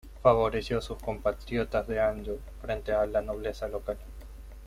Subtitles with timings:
[0.23, 3.97] Favoreció a sus compatriotas de Anjou frente a la nobleza local.